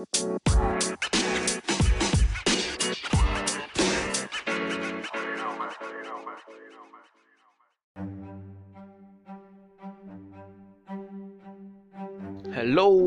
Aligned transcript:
Música 0.00 0.79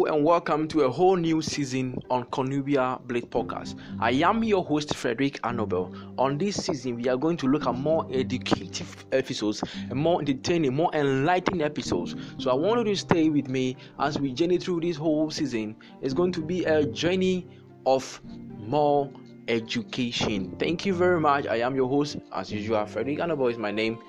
And 0.05 0.25
welcome 0.25 0.67
to 0.67 0.81
a 0.81 0.89
whole 0.89 1.15
new 1.15 1.41
season 1.41 1.97
on 2.09 2.25
Conubia 2.25 2.99
Blaze 3.07 3.23
Podcast. 3.23 3.79
I 4.01 4.11
am 4.11 4.43
your 4.43 4.61
host 4.61 4.95
Frederick 4.95 5.39
Annobel. 5.43 6.13
On 6.17 6.37
this 6.37 6.65
season, 6.65 6.97
we 6.97 7.07
are 7.07 7.15
going 7.15 7.37
to 7.37 7.47
look 7.47 7.65
at 7.65 7.75
more 7.75 8.05
educative 8.11 9.05
episodes 9.13 9.63
more 9.93 10.19
entertaining, 10.19 10.75
more 10.75 10.93
enlightening 10.93 11.61
episodes. 11.61 12.15
So 12.37 12.51
I 12.51 12.53
want 12.53 12.79
you 12.79 12.93
to 12.93 12.99
stay 12.99 13.29
with 13.29 13.47
me 13.47 13.77
as 13.97 14.19
we 14.19 14.33
journey 14.33 14.57
through 14.57 14.81
this 14.81 14.97
whole 14.97 15.31
season. 15.31 15.77
It's 16.01 16.13
going 16.13 16.33
to 16.33 16.41
be 16.41 16.65
a 16.65 16.85
journey 16.85 17.47
of 17.85 18.21
more 18.57 19.09
education. 19.47 20.55
Thank 20.59 20.85
you 20.85 20.93
very 20.93 21.21
much. 21.21 21.47
I 21.47 21.57
am 21.57 21.75
your 21.75 21.87
host, 21.87 22.17
as 22.33 22.51
usual. 22.51 22.85
Frederick 22.87 23.19
Annobel 23.19 23.51
is 23.51 23.57
my 23.57 23.71
name, 23.71 23.99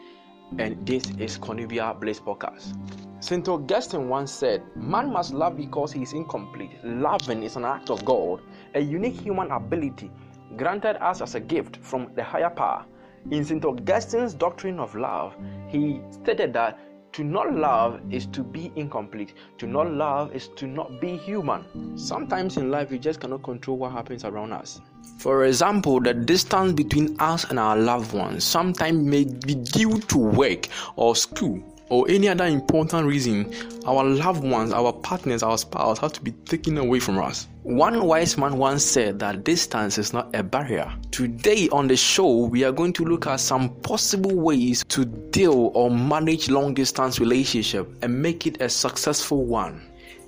and 0.59 0.87
this 0.87 1.03
is 1.19 1.39
Conubia 1.39 1.95
Blaze 1.99 2.21
Podcast. 2.21 2.77
St. 3.21 3.49
Augustine 3.49 4.09
once 4.09 4.31
said, 4.31 4.63
Man 4.77 5.13
must 5.13 5.33
love 5.33 5.57
because 5.57 5.93
he 5.93 6.03
is 6.03 6.13
incomplete. 6.13 6.71
Loving 6.85 7.43
is 7.43 7.57
an 7.57 7.65
act 7.65 7.91
of 7.91 8.05
God, 8.05 8.41
a 8.75 8.81
unique 8.81 9.21
human 9.21 9.51
ability 9.51 10.11
granted 10.57 11.03
us 11.03 11.21
as 11.21 11.35
a 11.35 11.41
gift 11.41 11.79
from 11.79 12.11
the 12.15 12.23
higher 12.23 12.51
power. 12.51 12.85
In 13.31 13.45
St. 13.45 13.65
Augustine's 13.65 14.35
doctrine 14.35 14.79
of 14.79 14.95
love, 14.95 15.35
he 15.69 16.01
stated 16.11 16.53
that 16.53 16.79
to 17.15 17.23
not 17.23 17.55
love 17.55 18.01
is 18.11 18.27
to 18.27 18.43
be 18.43 18.73
incomplete. 18.75 19.35
To 19.59 19.69
not 19.69 19.89
love 19.91 20.35
is 20.35 20.49
to 20.57 20.67
not 20.67 21.01
be 21.01 21.17
human. 21.17 21.97
Sometimes 21.97 22.57
in 22.57 22.73
life, 22.73 22.91
we 22.91 22.99
just 22.99 23.21
cannot 23.21 23.45
control 23.45 23.77
what 23.79 23.93
happens 23.93 24.25
around 24.25 24.53
us. 24.53 24.81
For 25.19 25.45
example, 25.45 26.01
the 26.01 26.13
distance 26.13 26.73
between 26.73 27.15
us 27.21 27.45
and 27.45 27.61
our 27.61 27.77
loved 27.77 28.13
ones 28.15 28.43
sometimes 28.43 28.99
may 28.99 29.25
be 29.25 29.55
due 29.55 30.01
to 30.01 30.19
work 30.19 30.67
or 30.97 31.15
school 31.15 31.63
or 31.95 32.11
any 32.11 32.29
other 32.29 32.47
important 32.47 33.07
reason, 33.07 33.55
our 33.87 34.03
loved 34.03 34.43
ones, 34.43 34.73
our 34.73 34.93
partners, 34.93 35.45
our 35.45 35.57
spouse 35.57 35.97
have 36.01 36.13
to 36.13 36.21
be 36.21 36.33
taken 36.45 36.77
away 36.77 36.99
from 36.99 37.19
us. 37.19 37.47
One 37.63 38.05
wise 38.05 38.37
man 38.37 38.59
once 38.59 38.83
said 38.83 39.21
that 39.21 39.45
distance 39.45 39.97
is 39.97 40.13
not 40.13 40.35
a 40.35 40.43
barrier. 40.43 40.93
Today 41.13 41.69
on 41.69 41.87
the 41.87 41.97
show, 41.97 42.47
we 42.47 42.65
are 42.65 42.73
going 42.73 42.95
to 42.95 43.05
look 43.05 43.29
at 43.29 43.39
some 43.39 43.73
possible 43.83 44.35
ways 44.35 44.83
to 44.89 45.05
deal 45.05 45.71
or 45.73 45.89
manage 45.89 46.51
long 46.51 46.75
distance 46.75 47.21
relationship 47.21 47.89
and 48.03 48.21
make 48.21 48.45
it 48.45 48.61
a 48.61 48.69
successful 48.69 49.45
one. 49.45 49.81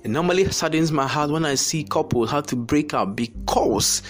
It 0.03 0.09
normally 0.09 0.49
saddens 0.51 0.93
my 0.93 1.05
heart 1.05 1.31
when 1.31 1.43
I 1.43 1.55
see 1.55 1.83
couples 1.83 2.31
have 2.31 2.47
to 2.47 2.55
break 2.55 2.93
up 2.93 3.13
because 3.17 4.03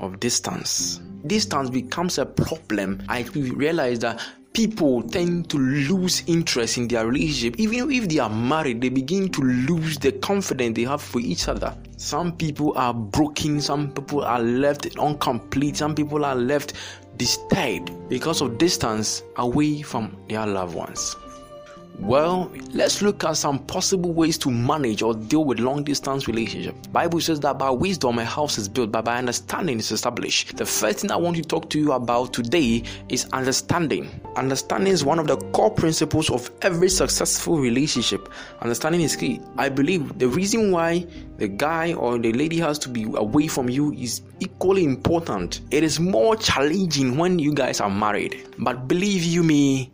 of 0.00 0.20
distance. 0.20 1.00
Distance 1.26 1.70
becomes 1.70 2.18
a 2.18 2.26
problem. 2.26 3.02
I 3.08 3.22
realize 3.22 4.00
that 4.00 4.22
people 4.52 5.02
tend 5.02 5.48
to 5.50 5.58
lose 5.58 6.22
interest 6.26 6.76
in 6.76 6.88
their 6.88 7.06
relationship. 7.06 7.58
Even 7.58 7.90
if 7.90 8.08
they 8.08 8.18
are 8.18 8.30
married, 8.30 8.80
they 8.80 8.88
begin 8.88 9.28
to 9.30 9.40
lose 9.42 9.98
the 9.98 10.12
confidence 10.12 10.76
they 10.76 10.84
have 10.84 11.00
for 11.00 11.20
each 11.20 11.48
other. 11.48 11.76
Some 11.96 12.36
people 12.36 12.72
are 12.76 12.94
broken, 12.94 13.60
some 13.60 13.92
people 13.92 14.22
are 14.22 14.40
left 14.40 14.86
incomplete, 14.86 15.76
some 15.76 15.94
people 15.94 16.24
are 16.24 16.34
left 16.34 16.74
disturbed 17.16 17.92
because 18.08 18.40
of 18.40 18.58
distance 18.58 19.22
away 19.36 19.82
from 19.82 20.16
their 20.28 20.46
loved 20.46 20.74
ones. 20.74 21.16
Well, 21.98 22.50
let's 22.72 23.02
look 23.02 23.24
at 23.24 23.36
some 23.36 23.58
possible 23.66 24.12
ways 24.12 24.38
to 24.38 24.50
manage 24.50 25.02
or 25.02 25.14
deal 25.14 25.44
with 25.44 25.60
long 25.60 25.84
distance 25.84 26.26
relationship. 26.26 26.74
Bible 26.92 27.20
says 27.20 27.40
that 27.40 27.58
by 27.58 27.70
wisdom 27.70 28.18
a 28.18 28.24
house 28.24 28.58
is 28.58 28.68
built, 28.68 28.90
but 28.90 29.04
by 29.04 29.18
understanding 29.18 29.78
is 29.78 29.92
established. 29.92 30.56
The 30.56 30.64
first 30.64 31.00
thing 31.00 31.10
I 31.10 31.16
want 31.16 31.36
to 31.36 31.42
talk 31.42 31.68
to 31.70 31.78
you 31.78 31.92
about 31.92 32.32
today 32.32 32.84
is 33.08 33.26
understanding. 33.32 34.08
Understanding 34.36 34.92
is 34.92 35.04
one 35.04 35.18
of 35.18 35.26
the 35.26 35.36
core 35.52 35.70
principles 35.70 36.30
of 36.30 36.50
every 36.62 36.88
successful 36.88 37.58
relationship. 37.58 38.30
Understanding 38.60 39.02
is 39.02 39.14
key. 39.14 39.40
I 39.58 39.68
believe 39.68 40.18
the 40.18 40.28
reason 40.28 40.70
why 40.72 41.06
the 41.36 41.48
guy 41.48 41.92
or 41.92 42.18
the 42.18 42.32
lady 42.32 42.58
has 42.58 42.78
to 42.80 42.88
be 42.88 43.04
away 43.04 43.46
from 43.46 43.68
you 43.68 43.92
is 43.92 44.22
equally 44.40 44.84
important. 44.84 45.60
It 45.70 45.84
is 45.84 46.00
more 46.00 46.36
challenging 46.36 47.18
when 47.18 47.38
you 47.38 47.52
guys 47.52 47.80
are 47.80 47.90
married. 47.90 48.48
But 48.58 48.88
believe 48.88 49.22
you 49.22 49.42
me, 49.42 49.92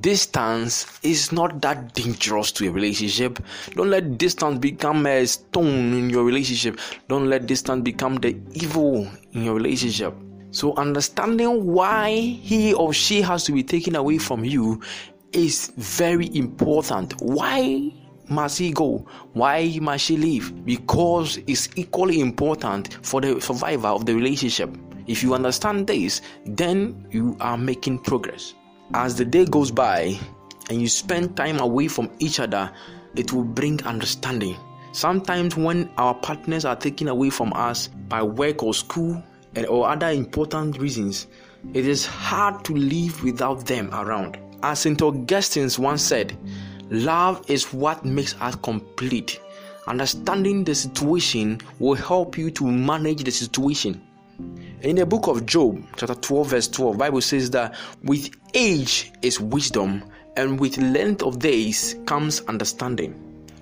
Distance 0.00 0.86
is 1.02 1.32
not 1.32 1.60
that 1.60 1.92
dangerous 1.92 2.50
to 2.52 2.66
a 2.66 2.70
relationship. 2.70 3.38
Don't 3.74 3.90
let 3.90 4.16
distance 4.16 4.58
become 4.58 5.04
a 5.04 5.26
stone 5.26 5.92
in 5.92 6.08
your 6.08 6.24
relationship. 6.24 6.80
Don't 7.08 7.28
let 7.28 7.46
distance 7.46 7.82
become 7.82 8.16
the 8.16 8.34
evil 8.54 9.06
in 9.32 9.44
your 9.44 9.54
relationship. 9.54 10.14
So, 10.50 10.74
understanding 10.76 11.66
why 11.66 12.12
he 12.16 12.72
or 12.72 12.94
she 12.94 13.20
has 13.20 13.44
to 13.44 13.52
be 13.52 13.62
taken 13.62 13.94
away 13.94 14.16
from 14.16 14.46
you 14.46 14.80
is 15.32 15.72
very 15.76 16.34
important. 16.34 17.12
Why 17.20 17.92
must 18.30 18.58
he 18.58 18.72
go? 18.72 19.06
Why 19.34 19.78
must 19.78 20.06
she 20.06 20.16
leave? 20.16 20.64
Because 20.64 21.38
it's 21.46 21.68
equally 21.76 22.20
important 22.20 22.98
for 23.04 23.20
the 23.20 23.38
survivor 23.42 23.88
of 23.88 24.06
the 24.06 24.14
relationship. 24.14 24.74
If 25.06 25.22
you 25.22 25.34
understand 25.34 25.86
this, 25.86 26.22
then 26.46 27.06
you 27.10 27.36
are 27.40 27.58
making 27.58 27.98
progress 27.98 28.54
as 28.94 29.16
the 29.16 29.24
day 29.24 29.44
goes 29.44 29.70
by 29.70 30.18
and 30.70 30.80
you 30.80 30.88
spend 30.88 31.36
time 31.36 31.58
away 31.60 31.88
from 31.88 32.10
each 32.18 32.40
other, 32.40 32.70
it 33.16 33.32
will 33.32 33.44
bring 33.44 33.82
understanding. 33.84 34.56
Sometimes, 34.92 35.56
when 35.56 35.90
our 35.96 36.14
partners 36.14 36.64
are 36.64 36.76
taken 36.76 37.08
away 37.08 37.30
from 37.30 37.52
us 37.54 37.88
by 38.08 38.22
work 38.22 38.62
or 38.62 38.74
school 38.74 39.22
and 39.54 39.66
or 39.66 39.88
other 39.88 40.10
important 40.10 40.78
reasons, 40.78 41.26
it 41.72 41.86
is 41.86 42.04
hard 42.04 42.64
to 42.66 42.74
live 42.74 43.22
without 43.24 43.64
them 43.66 43.88
around. 43.94 44.38
As 44.62 44.80
St. 44.80 45.00
Augustine 45.00 45.70
once 45.78 46.02
said, 46.02 46.36
love 46.90 47.44
is 47.48 47.72
what 47.72 48.04
makes 48.04 48.34
us 48.40 48.54
complete. 48.56 49.40
Understanding 49.86 50.62
the 50.64 50.74
situation 50.74 51.60
will 51.78 51.94
help 51.94 52.36
you 52.36 52.50
to 52.52 52.64
manage 52.64 53.24
the 53.24 53.30
situation. 53.30 54.00
In 54.82 54.96
the 54.96 55.06
book 55.06 55.28
of 55.28 55.46
Job, 55.46 55.80
chapter 55.96 56.14
12, 56.14 56.46
verse 56.48 56.68
12, 56.68 56.98
Bible 56.98 57.20
says 57.20 57.50
that 57.50 57.74
with 58.02 58.30
age 58.54 59.12
is 59.22 59.38
wisdom, 59.38 60.02
and 60.36 60.58
with 60.58 60.76
length 60.78 61.22
of 61.22 61.38
days 61.38 61.94
comes 62.06 62.40
understanding. 62.42 63.14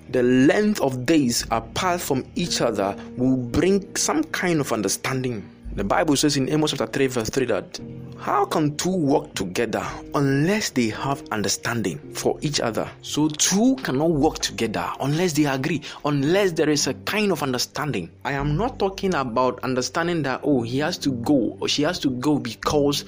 The 0.09 0.23
length 0.23 0.81
of 0.81 1.05
days 1.05 1.45
apart 1.51 2.01
from 2.01 2.25
each 2.35 2.59
other 2.59 2.95
will 3.17 3.37
bring 3.37 3.95
some 3.95 4.23
kind 4.25 4.59
of 4.59 4.73
understanding. 4.73 5.47
The 5.73 5.85
Bible 5.85 6.17
says 6.17 6.35
in 6.35 6.49
Amos 6.49 6.71
chapter 6.71 6.85
3, 6.85 7.07
verse 7.07 7.29
3 7.29 7.45
that 7.45 7.79
how 8.19 8.43
can 8.43 8.75
two 8.75 8.93
work 8.93 9.33
together 9.35 9.81
unless 10.13 10.71
they 10.71 10.89
have 10.89 11.23
understanding 11.31 11.97
for 12.13 12.37
each 12.41 12.59
other? 12.59 12.91
So 13.01 13.29
two 13.29 13.77
cannot 13.77 14.11
work 14.11 14.39
together 14.39 14.91
unless 14.99 15.31
they 15.31 15.45
agree, 15.45 15.81
unless 16.03 16.51
there 16.51 16.69
is 16.69 16.87
a 16.87 16.93
kind 16.93 17.31
of 17.31 17.41
understanding. 17.41 18.11
I 18.25 18.33
am 18.33 18.57
not 18.57 18.79
talking 18.79 19.15
about 19.15 19.63
understanding 19.63 20.23
that 20.23 20.41
oh 20.43 20.61
he 20.61 20.79
has 20.79 20.97
to 20.99 21.11
go 21.11 21.55
or 21.61 21.69
she 21.69 21.83
has 21.83 21.99
to 21.99 22.09
go 22.09 22.37
because 22.37 23.05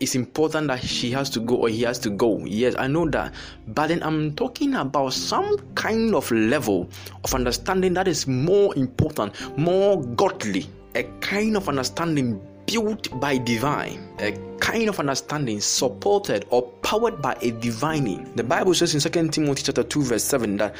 it's 0.00 0.16
important 0.16 0.66
that 0.66 0.82
she 0.82 1.12
has 1.12 1.30
to 1.30 1.40
go 1.40 1.54
or 1.54 1.68
he 1.68 1.82
has 1.82 2.00
to 2.00 2.10
go. 2.10 2.44
Yes, 2.44 2.74
I 2.76 2.88
know 2.88 3.08
that. 3.10 3.32
But 3.68 3.86
then 3.86 4.02
I'm 4.02 4.34
talking 4.34 4.74
about 4.74 5.12
some 5.12 5.56
kind 5.76 6.16
of 6.16 6.28
level 6.32 6.90
of 7.22 7.32
understanding 7.32 7.94
that 7.94 8.08
is 8.08 8.26
more 8.26 8.76
important, 8.76 9.56
more 9.56 10.02
godly 10.02 10.66
a 10.96 11.02
kind 11.20 11.58
of 11.58 11.68
understanding 11.68 12.40
built 12.64 13.20
by 13.20 13.36
divine, 13.36 14.08
a 14.18 14.32
kind 14.60 14.88
of 14.88 14.98
understanding 14.98 15.60
supported 15.60 16.46
or 16.48 16.62
powered 16.82 17.20
by 17.20 17.36
a 17.42 17.50
divining. 17.52 18.34
The 18.34 18.42
Bible 18.42 18.72
says 18.72 18.94
in 18.94 19.12
2 19.12 19.28
Timothy 19.28 19.62
chapter 19.62 19.82
2, 19.82 20.02
verse 20.02 20.24
7 20.24 20.56
that 20.56 20.74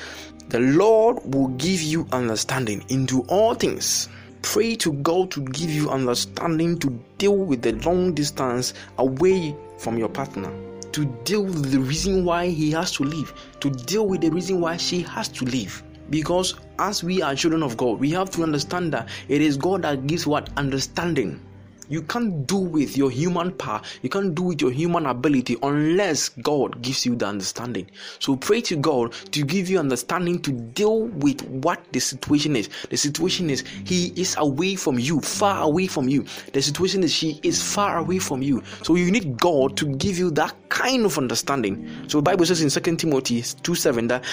the 0.49 0.61
Lord 0.61 1.19
will 1.35 1.49
give 1.49 1.83
you 1.83 2.09
understanding 2.13 2.83
into 2.89 3.23
all 3.29 3.55
things. 3.55 4.09
Pray 4.41 4.75
to 4.77 4.95
God 4.95 5.31
to 5.33 5.43
give 5.43 5.71
you 5.71 5.91
understanding 5.91 6.79
to 6.79 6.89
deal 7.19 7.37
with 7.37 7.61
the 7.61 7.73
long 7.73 8.15
distance 8.15 8.73
away 8.97 9.55
from 9.79 9.99
your 9.99 10.09
partner 10.09 10.51
to 10.93 11.05
deal 11.25 11.45
with 11.45 11.71
the 11.73 11.79
reason 11.79 12.25
why 12.25 12.49
he 12.49 12.71
has 12.71 12.91
to 12.91 13.05
leave, 13.05 13.35
to 13.61 13.69
deal 13.69 14.07
with 14.07 14.23
the 14.23 14.31
reason 14.31 14.63
why 14.63 14.79
she 14.79 15.03
has 15.03 15.29
to 15.29 15.45
leave. 15.45 15.83
Because 16.09 16.55
as 16.79 17.03
we 17.03 17.23
are 17.23 17.35
children 17.35 17.63
of 17.63 17.77
God, 17.77 17.99
we 17.99 18.11
have 18.11 18.31
to 18.33 18.43
understand 18.43 18.93
that 18.93 19.09
it 19.29 19.41
is 19.41 19.57
God 19.57 19.83
that 19.83 20.07
gives 20.07 20.27
what 20.27 20.51
understanding. 20.57 21.41
You 21.89 22.03
can't 22.03 22.47
do 22.49 22.57
with 22.57 22.97
your 22.97 23.11
human 23.11 23.53
power, 23.53 23.81
you 24.03 24.09
can't 24.09 24.35
do 24.35 24.43
with 24.43 24.61
your 24.61 24.73
human 24.73 25.07
ability 25.07 25.57
unless 25.63 26.31
God 26.31 26.83
gives 26.83 27.07
you 27.07 27.15
the 27.15 27.27
understanding. 27.27 27.89
So 28.19 28.35
pray 28.35 28.61
to 28.63 28.77
God 28.77 29.13
to 29.31 29.45
give 29.45 29.69
you 29.71 29.79
understanding 29.79 30.43
to 30.43 30.51
deal 30.51 31.03
with 31.03 31.43
what 31.49 31.81
the 31.93 32.01
situation 32.01 32.57
is. 32.57 32.69
The 32.91 32.97
situation 32.97 33.51
is 33.51 33.63
He 33.85 34.13
is 34.17 34.35
away 34.39 34.75
from 34.75 34.99
you, 34.99 35.21
far 35.21 35.63
away 35.63 35.87
from 35.87 36.09
you. 36.09 36.25
The 36.53 36.61
situation 36.61 37.05
is 37.05 37.13
She 37.13 37.39
is 37.45 37.63
far 37.63 37.99
away 37.99 38.19
from 38.19 38.43
you. 38.43 38.65
So 38.83 38.97
you 38.97 39.11
need 39.13 39.39
God 39.39 39.77
to 39.77 39.87
give 39.97 40.19
you 40.19 40.33
that 40.33 40.55
kind 40.69 41.05
of 41.05 41.19
understanding. 41.19 41.89
So 42.09 42.19
the 42.19 42.23
Bible 42.23 42.47
says 42.47 42.63
in 42.63 42.83
2 42.83 42.97
Timothy 42.97 43.43
2 43.43 43.75
7 43.77 44.09
that 44.09 44.25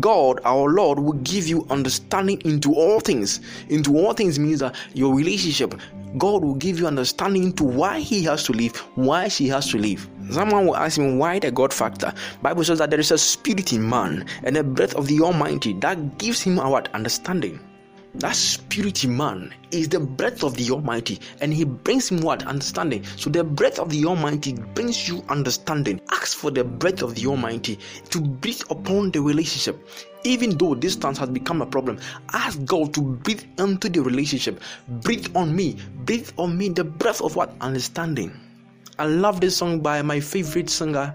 God, 0.00 0.40
our 0.44 0.68
Lord, 0.68 0.98
will 0.98 1.14
give 1.14 1.46
you 1.46 1.66
understanding 1.70 2.40
into 2.44 2.74
all 2.74 3.00
things. 3.00 3.40
Into 3.68 3.96
all 3.96 4.12
things 4.12 4.38
means 4.38 4.60
that 4.60 4.74
your 4.94 5.14
relationship, 5.14 5.74
God 6.18 6.44
will 6.44 6.54
give 6.54 6.78
you 6.78 6.86
understanding 6.86 7.44
into 7.44 7.64
why 7.64 8.00
He 8.00 8.22
has 8.24 8.44
to 8.44 8.52
live, 8.52 8.76
why 8.94 9.28
she 9.28 9.48
has 9.48 9.70
to 9.70 9.78
live. 9.78 10.08
Someone 10.30 10.66
will 10.66 10.76
ask 10.76 10.98
me 10.98 11.16
why 11.16 11.38
the 11.38 11.50
God 11.50 11.72
factor. 11.72 12.12
Bible 12.42 12.64
says 12.64 12.78
that 12.78 12.90
there 12.90 13.00
is 13.00 13.10
a 13.10 13.18
spirit 13.18 13.72
in 13.72 13.88
man 13.88 14.26
and 14.42 14.56
a 14.56 14.64
breath 14.64 14.94
of 14.94 15.06
the 15.06 15.20
Almighty 15.20 15.72
that 15.74 16.18
gives 16.18 16.42
him 16.42 16.58
our 16.58 16.82
understanding. 16.94 17.60
That 18.18 18.34
spirit 18.34 19.04
in 19.04 19.14
man 19.14 19.52
is 19.70 19.90
the 19.90 20.00
breath 20.00 20.42
of 20.42 20.56
the 20.56 20.70
Almighty, 20.70 21.20
and 21.42 21.52
He 21.52 21.64
brings 21.64 22.08
him 22.08 22.22
what? 22.22 22.46
Understanding. 22.46 23.04
So 23.16 23.28
the 23.28 23.44
breath 23.44 23.78
of 23.78 23.90
the 23.90 24.06
Almighty 24.06 24.54
brings 24.54 25.06
you 25.06 25.22
understanding. 25.28 26.00
Ask 26.10 26.38
for 26.38 26.50
the 26.50 26.64
breath 26.64 27.02
of 27.02 27.14
the 27.14 27.26
Almighty 27.26 27.78
to 28.08 28.20
breathe 28.20 28.62
upon 28.70 29.10
the 29.10 29.20
relationship. 29.20 29.86
Even 30.24 30.56
though 30.56 30.74
distance 30.74 31.18
has 31.18 31.28
become 31.28 31.60
a 31.60 31.66
problem, 31.66 31.98
ask 32.32 32.64
God 32.64 32.94
to 32.94 33.02
breathe 33.02 33.44
into 33.58 33.90
the 33.90 34.00
relationship. 34.00 34.62
Breathe 34.88 35.28
on 35.36 35.54
me. 35.54 35.76
Breathe 36.06 36.30
on 36.38 36.56
me 36.56 36.70
the 36.70 36.84
breath 36.84 37.20
of 37.20 37.36
what? 37.36 37.52
Understanding. 37.60 38.32
I 38.98 39.04
love 39.04 39.42
this 39.42 39.58
song 39.58 39.80
by 39.80 40.00
my 40.00 40.20
favorite 40.20 40.70
singer, 40.70 41.14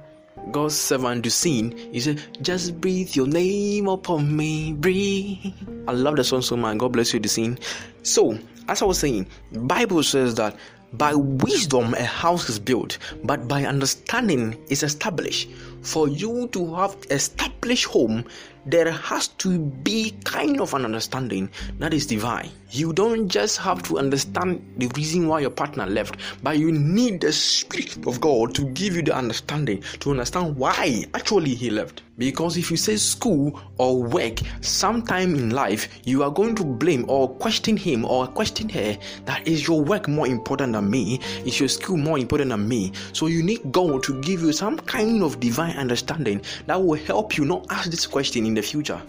God's 0.50 0.76
servant 0.76 1.24
to 1.24 1.32
sing. 1.32 1.78
He 1.92 2.00
said, 2.00 2.22
Just 2.42 2.82
breathe 2.82 3.16
your 3.16 3.28
name 3.28 3.88
upon 3.88 4.36
me, 4.36 4.74
breathe. 4.74 5.54
I 5.88 5.92
love 5.92 6.16
the 6.16 6.24
song 6.24 6.42
so 6.42 6.58
much. 6.58 6.78
God 6.78 6.94
bless 6.94 7.14
you, 7.14 7.20
to 7.20 7.30
sing. 7.30 7.60
So, 8.04 8.38
as 8.68 8.82
I 8.82 8.86
was 8.86 9.00
saying, 9.00 9.28
Bible 9.52 10.04
says 10.04 10.36
that 10.36 10.56
by 10.94 11.14
wisdom 11.16 11.94
a 11.94 12.04
house 12.04 12.50
is 12.50 12.60
built, 12.60 12.98
but 13.24 13.48
by 13.48 13.66
understanding 13.66 14.58
is 14.70 14.84
established. 14.84 15.50
For 15.82 16.08
you 16.08 16.48
to 16.50 16.76
have 16.76 16.96
established 17.10 17.86
home, 17.86 18.26
there 18.66 18.92
has 18.92 19.28
to 19.28 19.60
be 19.60 20.12
kind 20.24 20.62
of 20.62 20.74
an 20.74 20.86
understanding 20.86 21.50
that 21.80 21.94
is 21.94 22.06
divine. 22.06 22.50
You 22.70 22.94
don't 22.94 23.28
just 23.28 23.58
have 23.58 23.84
to 23.84 24.00
understand 24.00 24.64
the 24.78 24.88
reason 24.96 25.28
why 25.28 25.42
your 25.42 25.50
partner 25.50 25.86
left, 25.86 26.16
but 26.42 26.58
you 26.58 26.72
need 26.72 27.20
the 27.22 27.34
Spirit 27.34 28.08
of 28.08 28.22
God 28.22 28.56
to 28.56 28.66
give 28.72 28.96
you 28.96 29.02
the 29.02 29.14
understanding 29.14 29.84
to 30.00 30.12
understand 30.12 30.56
why 30.56 31.06
actually 31.14 31.54
he 31.54 31.70
left. 31.70 32.02
Because 32.18 32.56
if 32.56 32.70
you 32.70 32.78
say 32.78 32.98
school 32.98 33.60
or 33.78 34.02
work 34.04 34.40
sometime 34.62 35.34
in 35.34 35.50
life, 35.50 35.90
you 36.06 36.24
are 36.24 36.30
going 36.30 36.56
to 36.56 36.64
blame 36.64 37.04
or 37.10 37.28
question 37.28 37.76
him 37.76 38.06
or 38.06 38.28
question 38.28 38.70
her 38.70 38.96
that 39.26 39.48
is 39.48 39.68
your 39.68 39.82
work 39.82 40.08
more 40.08 40.28
important 40.28 40.74
than 40.74 40.90
me? 40.90 41.20
Is 41.46 41.60
your 41.60 41.68
school 41.68 41.98
more 41.98 42.20
important 42.20 42.52
than 42.52 42.68
me? 42.68 42.92
So 43.12 43.26
you 43.26 43.42
need 43.42 43.72
God 43.72 44.04
to 44.04 44.22
give 44.22 44.42
you 44.42 44.54
some 44.54 44.78
kind 44.78 45.24
of 45.24 45.40
divine 45.40 45.76
understanding 45.78 46.42
that 46.68 46.82
will 46.82 47.00
help 47.00 47.38
you 47.38 47.46
not 47.46 47.66
ask 47.72 47.90
this 47.90 48.06
question 48.06 48.46
in 48.52 48.56
the 48.56 48.62
future. 48.62 49.02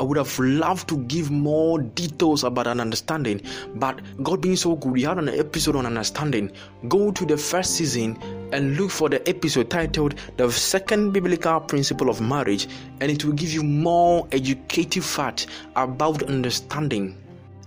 I 0.00 0.02
would 0.02 0.16
have 0.16 0.38
loved 0.38 0.88
to 0.88 0.96
give 1.04 1.30
more 1.30 1.78
details 1.78 2.42
about 2.42 2.66
an 2.66 2.80
understanding, 2.80 3.42
but 3.74 4.00
God 4.22 4.40
being 4.40 4.56
so 4.56 4.74
good, 4.74 4.92
we 4.92 5.02
had 5.02 5.18
an 5.18 5.28
episode 5.28 5.76
on 5.76 5.84
understanding. 5.86 6.50
Go 6.88 7.12
to 7.12 7.26
the 7.26 7.36
first 7.36 7.76
season 7.76 8.18
and 8.52 8.76
look 8.76 8.90
for 8.90 9.08
the 9.10 9.26
episode 9.28 9.70
titled 9.70 10.14
The 10.38 10.50
Second 10.50 11.12
Biblical 11.12 11.60
Principle 11.60 12.08
of 12.08 12.20
Marriage, 12.20 12.66
and 13.00 13.12
it 13.12 13.24
will 13.24 13.34
give 13.34 13.52
you 13.52 13.62
more 13.62 14.26
educative 14.32 15.04
facts 15.04 15.46
about 15.76 16.22
understanding. 16.24 17.16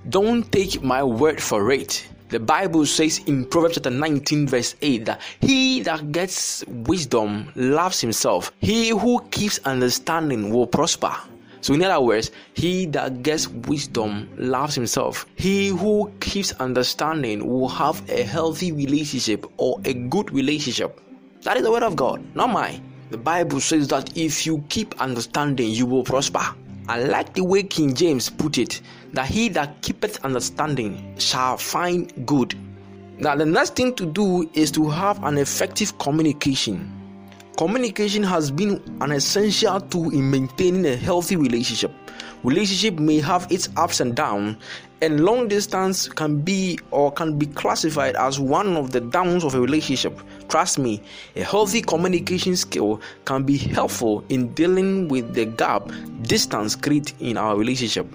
Don't 0.09 0.51
take 0.51 0.83
my 0.83 1.03
word 1.03 1.39
for 1.39 1.71
it. 1.71 2.05
The 2.29 2.39
Bible 2.39 2.85
says 2.85 3.19
in 3.27 3.45
Proverbs 3.45 3.75
chapter 3.75 3.89
19, 3.89 4.47
verse 4.47 4.75
8 4.81 5.05
that 5.05 5.21
he 5.39 5.81
that 5.81 6.11
gets 6.11 6.63
wisdom 6.67 7.51
loves 7.55 8.01
himself. 8.01 8.51
He 8.59 8.89
who 8.89 9.21
keeps 9.29 9.59
understanding 9.65 10.51
will 10.51 10.65
prosper. 10.65 11.13
So, 11.61 11.73
in 11.73 11.83
other 11.83 12.01
words, 12.01 12.31
he 12.55 12.87
that 12.87 13.23
gets 13.23 13.47
wisdom 13.47 14.29
loves 14.37 14.75
himself. 14.75 15.25
He 15.35 15.69
who 15.69 16.11
keeps 16.19 16.51
understanding 16.53 17.47
will 17.47 17.69
have 17.69 18.01
a 18.09 18.23
healthy 18.23 18.71
relationship 18.71 19.45
or 19.57 19.79
a 19.85 19.93
good 19.93 20.33
relationship. 20.33 20.99
That 21.43 21.57
is 21.57 21.63
the 21.63 21.71
word 21.71 21.83
of 21.83 21.95
God, 21.95 22.23
not 22.35 22.51
mine. 22.51 22.83
The 23.11 23.17
Bible 23.17 23.59
says 23.59 23.87
that 23.89 24.17
if 24.17 24.45
you 24.45 24.63
keep 24.69 24.99
understanding, 24.99 25.69
you 25.69 25.85
will 25.85 26.03
prosper. 26.03 26.43
I 26.87 27.01
like 27.01 27.33
the 27.33 27.43
way 27.43 27.63
King 27.63 27.93
James 27.93 28.29
put 28.29 28.57
it 28.57 28.81
that 29.13 29.27
he 29.27 29.47
that 29.49 29.81
keepeth 29.81 30.23
understanding 30.25 31.15
shall 31.17 31.57
find 31.57 32.11
good. 32.25 32.55
Now, 33.17 33.35
the 33.35 33.45
next 33.45 33.75
thing 33.75 33.93
to 33.95 34.05
do 34.05 34.49
is 34.53 34.71
to 34.71 34.89
have 34.89 35.23
an 35.23 35.37
effective 35.37 35.97
communication. 35.99 36.91
Communication 37.57 38.23
has 38.23 38.51
been 38.51 38.81
an 38.99 39.11
essential 39.11 39.79
tool 39.79 40.09
in 40.09 40.29
maintaining 40.29 40.85
a 40.85 40.95
healthy 40.95 41.35
relationship. 41.35 41.93
Relationship 42.43 42.99
may 42.99 43.19
have 43.19 43.49
its 43.49 43.69
ups 43.77 43.99
and 43.99 44.15
downs, 44.15 44.57
and 45.03 45.25
long 45.25 45.49
distance 45.49 46.07
can 46.07 46.39
be 46.39 46.79
or 46.91 47.11
can 47.11 47.37
be 47.37 47.45
classified 47.45 48.15
as 48.15 48.39
one 48.39 48.77
of 48.77 48.91
the 48.91 49.01
downs 49.01 49.43
of 49.43 49.53
a 49.53 49.59
relationship. 49.59 50.17
Trust 50.47 50.79
me, 50.79 51.03
a 51.35 51.43
healthy 51.43 51.81
communication 51.81 52.55
skill 52.55 53.01
can 53.25 53.43
be 53.43 53.57
helpful 53.57 54.23
in 54.29 54.53
dealing 54.53 55.09
with 55.09 55.33
the 55.33 55.43
gap 55.43 55.91
distance 56.21 56.77
creates 56.77 57.13
in 57.19 57.35
our 57.35 57.57
relationship. 57.57 58.07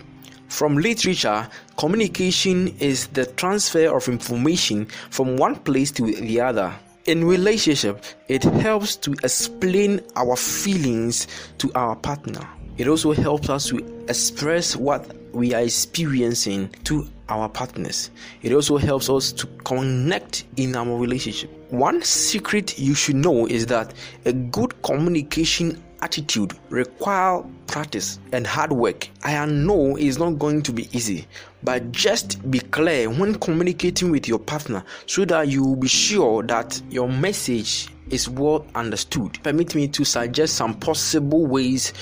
From 0.48 0.78
literature, 0.78 1.46
communication 1.76 2.74
is 2.78 3.08
the 3.08 3.26
transfer 3.26 3.94
of 3.94 4.08
information 4.08 4.86
from 5.10 5.36
one 5.36 5.56
place 5.56 5.90
to 5.92 6.10
the 6.10 6.40
other 6.40 6.74
in 7.04 7.22
relationship 7.24 8.02
it 8.28 8.42
helps 8.44 8.96
to 8.96 9.12
explain 9.24 10.00
our 10.16 10.36
feelings 10.36 11.26
to 11.56 11.70
our 11.74 11.96
partner 11.96 12.46
it 12.76 12.86
also 12.86 13.12
helps 13.12 13.48
us 13.48 13.66
to 13.66 13.78
express 14.08 14.76
what 14.76 15.10
we 15.38 15.54
are 15.54 15.62
experiencing 15.62 16.68
to 16.84 17.06
our 17.28 17.48
partners 17.48 18.10
it 18.42 18.52
also 18.52 18.76
helps 18.76 19.08
us 19.08 19.32
to 19.32 19.46
connect 19.64 20.44
in 20.56 20.74
our 20.74 20.96
relationship 20.96 21.50
one 21.70 22.02
secret 22.02 22.78
you 22.78 22.94
should 22.94 23.16
know 23.16 23.46
is 23.46 23.66
that 23.66 23.94
a 24.24 24.32
good 24.32 24.80
communication 24.82 25.82
attitude 26.02 26.52
require 26.70 27.42
practice 27.66 28.18
and 28.32 28.46
hard 28.46 28.72
work. 28.72 29.08
I 29.22 29.44
know 29.46 29.96
it's 29.96 30.18
not 30.18 30.38
going 30.38 30.62
to 30.62 30.72
be 30.72 30.88
easy, 30.96 31.26
but 31.62 31.92
just 31.92 32.50
be 32.50 32.60
clear 32.60 33.10
when 33.10 33.34
communicating 33.36 34.10
with 34.10 34.28
your 34.28 34.38
partner 34.38 34.84
so 35.06 35.24
that 35.26 35.48
you 35.48 35.64
will 35.64 35.76
be 35.76 35.88
sure 35.88 36.42
that 36.44 36.80
your 36.90 37.08
message 37.08 37.88
is 38.10 38.28
well 38.28 38.66
understood. 38.74 39.38
Permit 39.42 39.74
me 39.74 39.88
to 39.88 40.04
suggest 40.04 40.54
some 40.54 40.74
possible 40.74 41.46
ways 41.46 41.92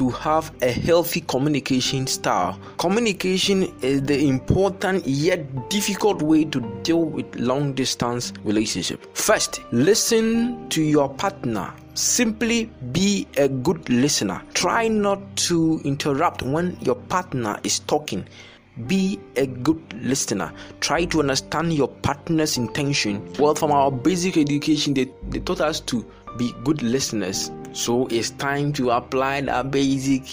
to 0.00 0.08
have 0.08 0.50
a 0.62 0.70
healthy 0.70 1.20
communication 1.20 2.06
style. 2.06 2.58
Communication 2.78 3.64
is 3.82 4.00
the 4.04 4.26
important 4.26 5.06
yet 5.06 5.68
difficult 5.68 6.22
way 6.22 6.42
to 6.42 6.58
deal 6.82 7.04
with 7.04 7.26
long 7.36 7.74
distance 7.74 8.32
relationship. 8.42 9.14
First, 9.14 9.60
listen 9.72 10.66
to 10.70 10.82
your 10.82 11.10
partner. 11.10 11.74
Simply 11.92 12.70
be 12.92 13.28
a 13.36 13.46
good 13.46 13.90
listener. 13.90 14.40
Try 14.54 14.88
not 14.88 15.36
to 15.48 15.82
interrupt 15.84 16.40
when 16.40 16.78
your 16.80 16.94
partner 16.94 17.60
is 17.62 17.80
talking. 17.80 18.26
Be 18.86 19.20
a 19.36 19.46
good 19.46 19.82
listener. 20.02 20.50
Try 20.80 21.04
to 21.04 21.20
understand 21.20 21.74
your 21.74 21.88
partner's 21.88 22.56
intention. 22.56 23.30
Well, 23.38 23.54
from 23.54 23.70
our 23.70 23.92
basic 23.92 24.38
education, 24.38 24.94
they, 24.94 25.12
they 25.28 25.40
taught 25.40 25.60
us 25.60 25.78
to 25.80 26.10
be 26.38 26.54
good 26.64 26.80
listeners. 26.80 27.50
So 27.72 28.06
it's 28.08 28.30
time 28.30 28.72
to 28.74 28.90
apply 28.90 29.42
that 29.42 29.70
basic 29.70 30.24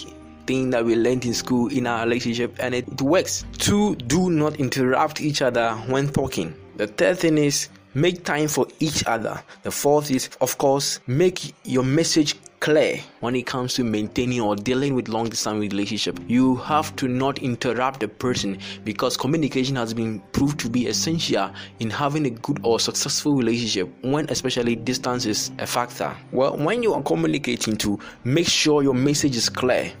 thing 0.46 0.70
that 0.70 0.84
we 0.84 0.96
learned 0.96 1.24
in 1.24 1.34
school 1.34 1.68
in 1.68 1.86
our 1.86 2.04
relationship 2.04 2.56
and 2.58 2.74
it, 2.74 2.88
it 2.88 3.02
works. 3.02 3.44
Two, 3.58 3.94
do 3.96 4.30
not 4.30 4.56
interrupt 4.56 5.20
each 5.20 5.42
other 5.42 5.72
when 5.88 6.08
talking. 6.08 6.54
The 6.76 6.86
third 6.86 7.18
thing 7.18 7.38
is 7.38 7.68
make 7.94 8.24
time 8.24 8.48
for 8.48 8.66
each 8.80 9.04
other. 9.06 9.42
The 9.62 9.70
fourth 9.70 10.10
is, 10.10 10.30
of 10.40 10.56
course, 10.58 11.00
make 11.06 11.54
your 11.64 11.84
message 11.84 12.36
clear 12.60 13.00
when 13.20 13.36
it 13.36 13.46
comes 13.46 13.74
to 13.74 13.84
maintaining 13.84 14.40
or 14.40 14.56
dealing 14.56 14.94
with 14.94 15.08
long 15.08 15.28
distance 15.28 15.60
relationship 15.60 16.18
you 16.26 16.56
have 16.56 16.94
to 16.96 17.06
not 17.06 17.38
interrupt 17.38 18.00
the 18.00 18.08
person 18.08 18.58
because 18.84 19.16
communication 19.16 19.76
has 19.76 19.94
been 19.94 20.20
proved 20.32 20.58
to 20.58 20.68
be 20.68 20.86
essential 20.86 21.50
in 21.78 21.90
having 21.90 22.26
a 22.26 22.30
good 22.30 22.58
or 22.62 22.80
successful 22.80 23.34
relationship 23.34 23.88
when 24.02 24.28
especially 24.30 24.74
distance 24.74 25.24
is 25.26 25.50
a 25.58 25.66
factor 25.66 26.14
well 26.32 26.56
when 26.56 26.82
you 26.82 26.92
are 26.92 27.02
communicating 27.02 27.76
to 27.76 27.98
make 28.24 28.48
sure 28.48 28.82
your 28.82 28.94
message 28.94 29.36
is 29.36 29.48
clear 29.48 29.92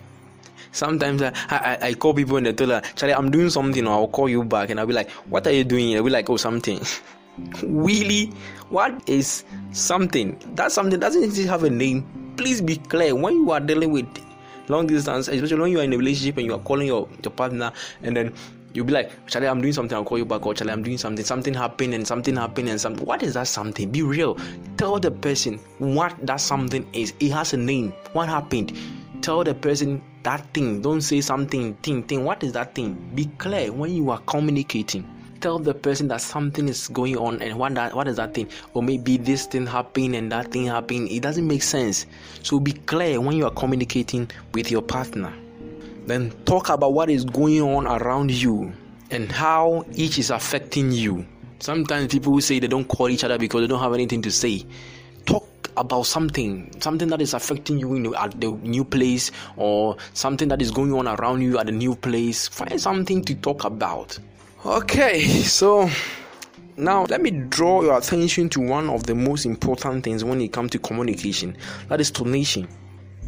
sometimes 0.72 1.22
uh, 1.22 1.32
I, 1.48 1.56
I, 1.56 1.86
I 1.88 1.94
call 1.94 2.14
people 2.14 2.36
and 2.36 2.46
they 2.46 2.52
tell 2.52 2.68
her, 2.68 2.82
Charlie, 2.94 3.14
I'm 3.14 3.30
doing 3.30 3.48
something, 3.48 3.86
or 3.86 3.90
I'll 3.94 4.08
call 4.08 4.28
you 4.28 4.44
back, 4.44 4.68
and 4.68 4.78
I'll 4.78 4.86
be 4.86 4.92
like, 4.92 5.10
What 5.10 5.46
are 5.46 5.50
you 5.50 5.64
doing? 5.64 5.96
I'll 5.96 6.04
be 6.04 6.10
like, 6.10 6.28
Oh, 6.28 6.36
something. 6.36 6.78
really? 7.62 8.26
What 8.68 9.08
is 9.08 9.44
something? 9.72 10.38
That 10.56 10.70
something 10.70 11.00
doesn't 11.00 11.34
have 11.46 11.64
a 11.64 11.70
name 11.70 12.27
please 12.38 12.62
be 12.62 12.76
clear 12.76 13.14
when 13.14 13.34
you 13.34 13.50
are 13.50 13.60
dealing 13.60 13.92
with 13.92 14.06
long 14.68 14.86
distance, 14.86 15.28
especially 15.28 15.60
when 15.60 15.72
you 15.72 15.80
are 15.80 15.84
in 15.84 15.92
a 15.92 15.98
relationship 15.98 16.38
and 16.38 16.46
you 16.46 16.54
are 16.54 16.60
calling 16.60 16.86
your, 16.86 17.08
your 17.22 17.32
partner 17.32 17.72
and 18.02 18.16
then 18.16 18.32
you'll 18.72 18.86
be 18.86 18.92
like, 18.92 19.10
Charlie, 19.26 19.48
I'm 19.48 19.60
doing 19.60 19.72
something, 19.72 19.96
I'll 19.96 20.04
call 20.04 20.18
you 20.18 20.24
back, 20.24 20.46
or 20.46 20.54
Charlie, 20.54 20.72
I'm 20.72 20.82
doing 20.82 20.98
something, 20.98 21.24
something 21.24 21.52
happened 21.52 21.94
and 21.94 22.06
something 22.06 22.36
happened 22.36 22.68
and 22.68 22.80
something. 22.80 23.04
What 23.04 23.22
is 23.22 23.34
that 23.34 23.48
something? 23.48 23.90
Be 23.90 24.02
real. 24.02 24.38
Tell 24.76 24.98
the 24.98 25.10
person 25.10 25.58
what 25.78 26.14
that 26.26 26.40
something 26.40 26.88
is. 26.94 27.12
It 27.20 27.32
has 27.32 27.52
a 27.52 27.56
name. 27.58 27.92
What 28.12 28.28
happened? 28.28 28.72
tell 29.20 29.44
the 29.44 29.54
person 29.54 30.02
that 30.22 30.42
thing. 30.54 30.80
Don't 30.80 31.00
say 31.00 31.20
something, 31.20 31.74
thing, 31.76 32.02
thing. 32.04 32.24
What 32.24 32.42
is 32.42 32.52
that 32.52 32.74
thing? 32.74 32.94
Be 33.14 33.26
clear 33.38 33.72
when 33.72 33.92
you 33.92 34.10
are 34.10 34.20
communicating. 34.20 35.06
Tell 35.40 35.58
the 35.60 35.74
person 35.74 36.08
that 36.08 36.20
something 36.20 36.68
is 36.68 36.88
going 36.88 37.16
on 37.16 37.40
and 37.42 37.56
what 37.58 37.74
that 37.74 37.94
what 37.94 38.08
is 38.08 38.16
that 38.16 38.34
thing? 38.34 38.48
Or 38.74 38.82
maybe 38.82 39.18
this 39.18 39.46
thing 39.46 39.66
happened 39.66 40.16
and 40.16 40.32
that 40.32 40.50
thing 40.50 40.66
happened. 40.66 41.10
It 41.10 41.22
doesn't 41.22 41.46
make 41.46 41.62
sense. 41.62 42.06
So 42.42 42.58
be 42.58 42.72
clear 42.72 43.20
when 43.20 43.36
you 43.36 43.46
are 43.46 43.52
communicating 43.52 44.30
with 44.52 44.70
your 44.70 44.82
partner. 44.82 45.32
Then 46.06 46.32
talk 46.44 46.70
about 46.70 46.92
what 46.92 47.08
is 47.08 47.24
going 47.24 47.62
on 47.62 47.86
around 47.86 48.32
you 48.32 48.72
and 49.10 49.30
how 49.30 49.84
each 49.94 50.18
is 50.18 50.30
affecting 50.30 50.90
you. 50.90 51.24
Sometimes 51.60 52.12
people 52.12 52.40
say 52.40 52.58
they 52.58 52.66
don't 52.66 52.86
call 52.86 53.08
each 53.08 53.24
other 53.24 53.38
because 53.38 53.60
they 53.60 53.66
don't 53.66 53.80
have 53.80 53.94
anything 53.94 54.22
to 54.22 54.30
say. 54.30 54.64
Talk 55.26 55.70
about 55.76 56.06
something, 56.06 56.70
something 56.80 57.08
that 57.08 57.20
is 57.20 57.34
affecting 57.34 57.78
you 57.78 58.14
at 58.14 58.40
the 58.40 58.52
new 58.52 58.84
place, 58.84 59.30
or 59.56 59.96
something 60.14 60.48
that 60.48 60.62
is 60.62 60.70
going 60.70 60.92
on 60.94 61.06
around 61.06 61.42
you 61.42 61.58
at 61.58 61.66
the 61.66 61.72
new 61.72 61.94
place. 61.94 62.48
Find 62.48 62.80
something 62.80 63.24
to 63.24 63.34
talk 63.34 63.64
about. 63.64 64.18
Okay, 64.66 65.20
so 65.44 65.88
now 66.76 67.04
let 67.04 67.22
me 67.22 67.30
draw 67.30 67.80
your 67.82 67.96
attention 67.96 68.48
to 68.48 68.60
one 68.60 68.90
of 68.90 69.04
the 69.04 69.14
most 69.14 69.46
important 69.46 70.02
things 70.02 70.24
when 70.24 70.40
it 70.40 70.52
comes 70.52 70.72
to 70.72 70.80
communication 70.80 71.56
that 71.88 72.00
is 72.00 72.10
tonation. 72.10 72.68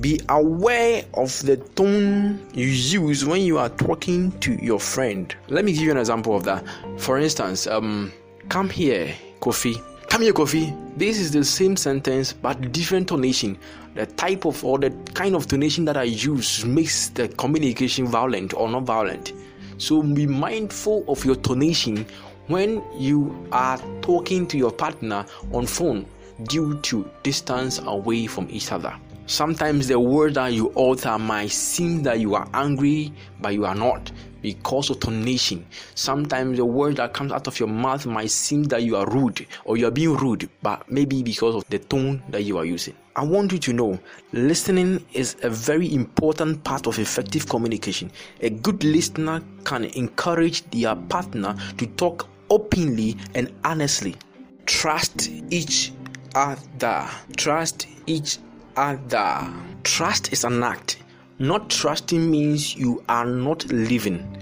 Be 0.01 0.21
aware 0.29 1.05
of 1.15 1.41
the 1.43 1.57
tone 1.77 2.45
you 2.53 2.67
use 2.67 3.25
when 3.25 3.43
you 3.43 3.59
are 3.59 3.69
talking 3.69 4.33
to 4.41 4.55
your 4.55 4.81
friend. 4.81 5.33
Let 5.47 5.65
me 5.65 5.73
give 5.73 5.83
you 5.83 5.93
an 5.93 5.99
example 5.99 6.35
of 6.35 6.43
that. 6.45 6.65
For 6.97 7.17
instance, 7.17 7.69
um, 7.69 8.13
come 8.49 8.69
here, 8.69 9.15
Kofi. 9.39 9.81
Come 10.09 10.23
here, 10.23 10.33
Kofi. 10.33 10.77
This 10.99 11.21
is 11.21 11.31
the 11.31 11.45
same 11.45 11.77
sentence 11.77 12.33
but 12.33 12.73
different 12.73 13.09
tonation. 13.09 13.57
The 13.95 14.07
type 14.07 14.47
of 14.47 14.65
or 14.65 14.81
the 14.81 14.91
kind 15.15 15.37
of 15.37 15.47
tonation 15.47 15.87
that 15.87 15.97
I 15.97 16.03
use 16.05 16.65
makes 16.65 17.11
the 17.11 17.29
communication 17.29 18.09
violent 18.09 18.53
or 18.53 18.69
not 18.69 18.83
violent. 18.83 19.33
So 19.81 20.03
be 20.03 20.27
mindful 20.27 21.07
of 21.09 21.25
your 21.25 21.37
tonation 21.37 22.07
when 22.49 22.83
you 22.99 23.49
are 23.51 23.79
talking 24.03 24.47
to 24.49 24.59
your 24.59 24.71
partner 24.71 25.25
on 25.55 25.65
phone 25.65 26.05
due 26.43 26.79
to 26.81 27.11
distance 27.23 27.79
away 27.79 28.27
from 28.27 28.47
each 28.51 28.73
other. 28.73 28.95
Sometimes 29.25 29.89
the 29.89 29.99
word 29.99 30.35
that 30.35 30.53
you 30.53 30.69
utter 30.73 31.17
might 31.19 31.51
seem 31.51 32.03
that 32.03 32.21
you 32.21 32.35
are 32.35 32.47
angry, 32.53 33.11
but 33.41 33.55
you 33.55 33.65
are 33.65 33.75
not 33.75 34.13
because 34.43 34.91
of 34.91 34.99
tonation. 34.99 35.65
Sometimes 35.95 36.59
the 36.59 36.65
word 36.67 36.97
that 36.97 37.15
comes 37.15 37.33
out 37.33 37.47
of 37.47 37.59
your 37.59 37.69
mouth 37.69 38.05
might 38.05 38.31
seem 38.31 38.65
that 38.65 38.83
you 38.83 38.97
are 38.97 39.07
rude 39.09 39.47
or 39.65 39.79
you 39.79 39.87
are 39.87 39.91
being 39.91 40.15
rude, 40.15 40.51
but 40.63 40.91
maybe 40.91 41.23
because 41.23 41.55
of 41.55 41.65
the 41.71 41.79
tone 41.79 42.23
that 42.29 42.43
you 42.43 42.59
are 42.59 42.67
using. 42.67 42.95
I 43.21 43.23
want 43.23 43.53
you 43.53 43.59
to 43.59 43.75
know 43.75 44.01
listening 44.33 45.05
is 45.13 45.37
a 45.43 45.51
very 45.51 45.93
important 45.93 46.65
part 46.65 46.87
of 46.87 46.99
effective 46.99 47.47
communication. 47.51 48.11
A 48.41 48.49
good 48.49 48.83
listener 48.83 49.43
can 49.65 49.85
encourage 49.85 50.63
their 50.71 50.97
partner 50.97 51.55
to 51.77 51.87
talk 51.87 52.27
openly 52.49 53.19
and 53.35 53.53
honestly. 53.63 54.17
Trust 54.65 55.29
each 55.51 55.93
other. 56.35 57.07
Trust 57.37 57.89
each 58.07 58.39
other. 58.75 59.53
Trust 59.83 60.33
is 60.33 60.45
an 60.45 60.63
act 60.63 60.97
not 61.41 61.71
trusting 61.71 62.31
means 62.31 62.77
you 62.77 63.03
are 63.09 63.25
not 63.25 63.65
living. 63.73 64.37